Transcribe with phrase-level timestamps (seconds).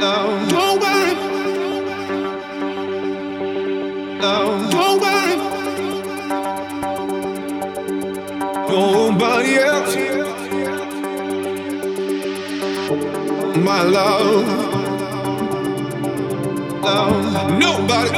[0.00, 0.50] love.
[0.50, 1.16] No one.
[4.20, 4.72] Love.
[4.72, 5.40] No one.
[8.68, 9.94] Nobody else.
[13.66, 14.46] My love.
[16.82, 17.58] Love.
[17.58, 18.10] Nobody.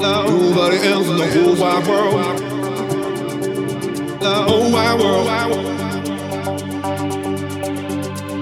[0.00, 0.30] Love.
[0.30, 2.56] Nobody else in the whole wide world
[4.26, 5.26] the whole wide world.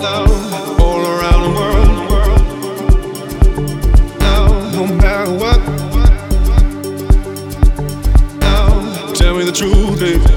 [0.01, 0.44] Love.
[9.95, 10.34] Baby.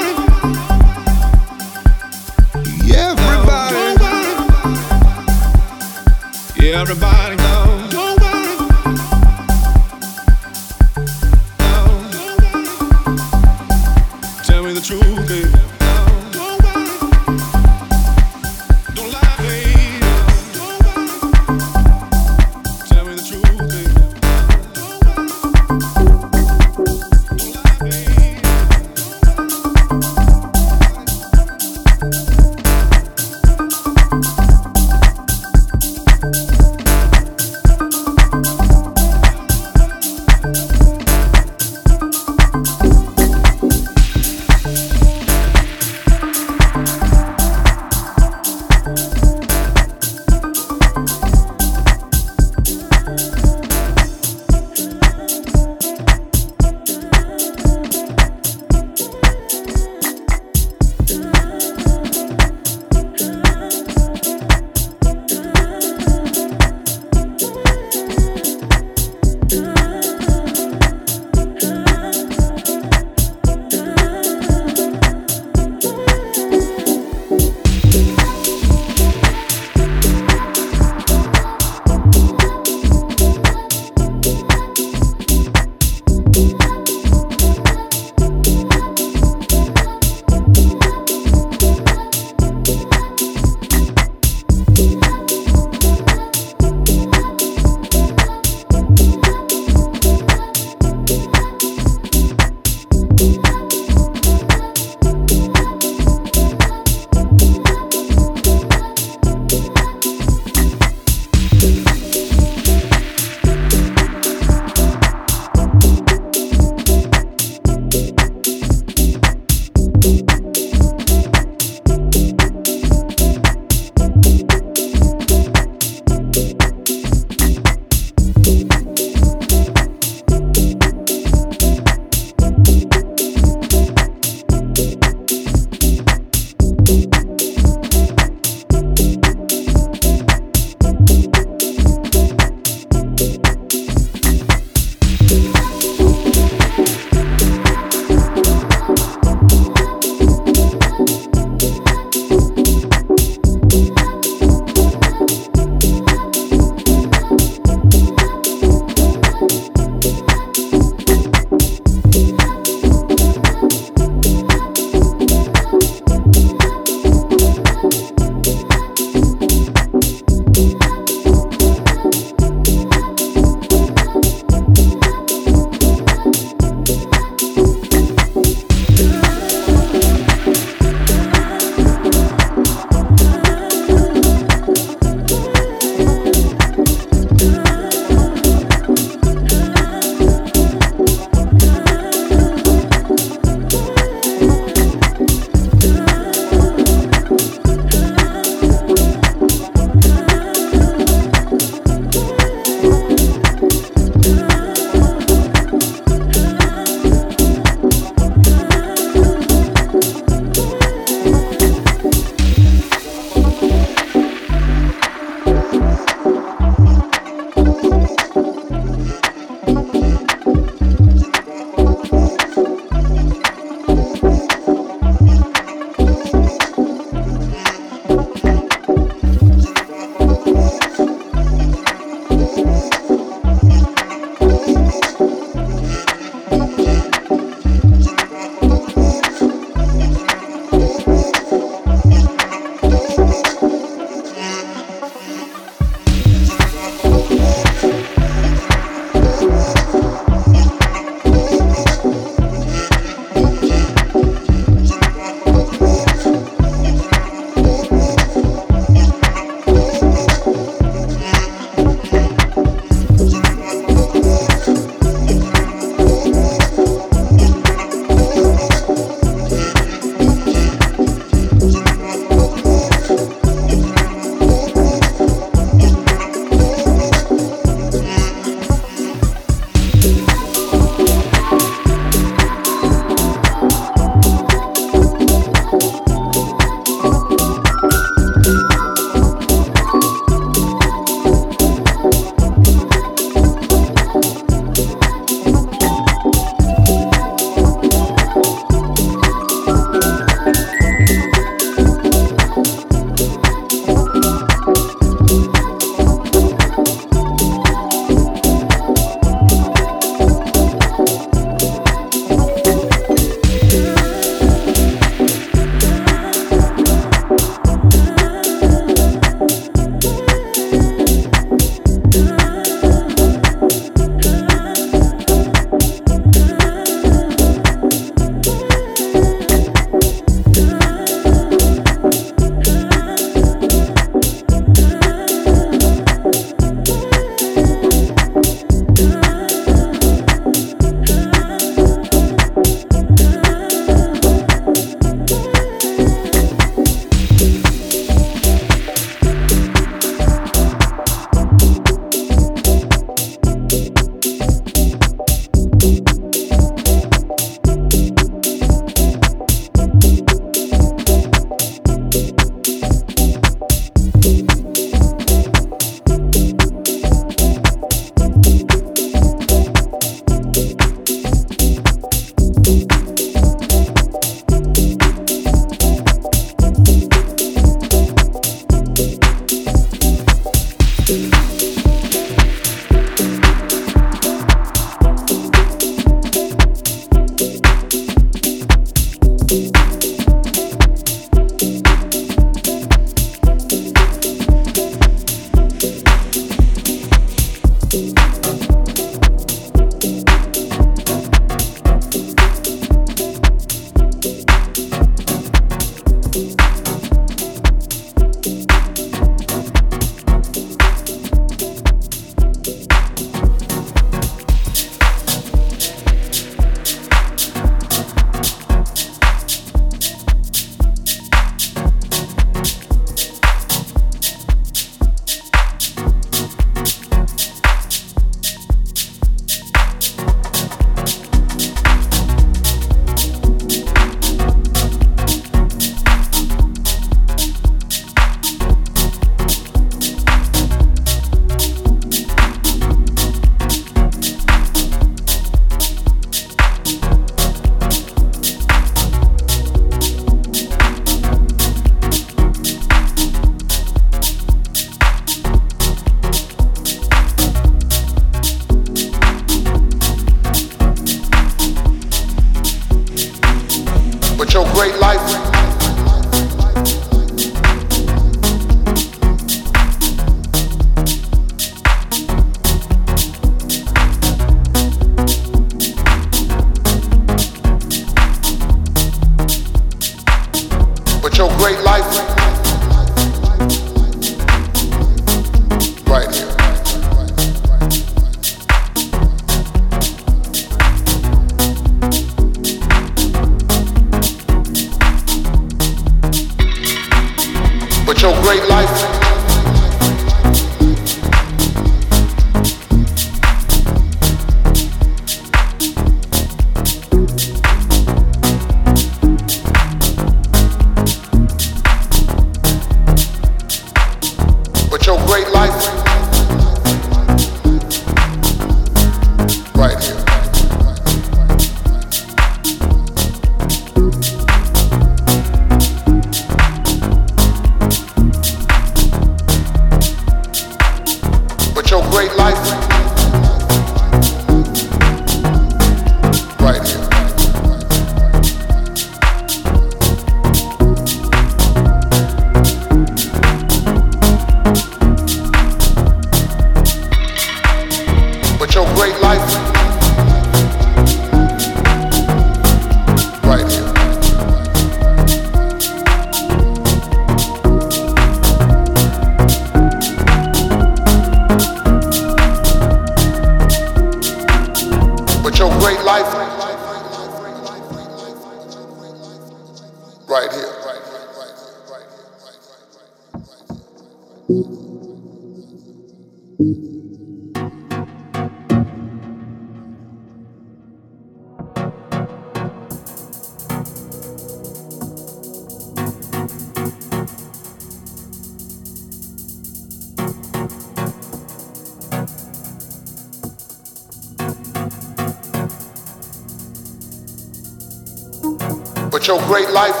[599.34, 600.00] Your great life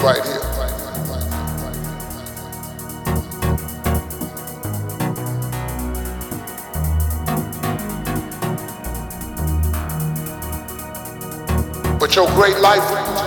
[0.00, 0.40] right here.
[12.00, 13.17] But your great life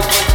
[0.00, 0.29] life.